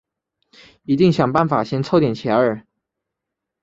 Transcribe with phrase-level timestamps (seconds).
[0.81, 2.65] 一定想办法先凑点钱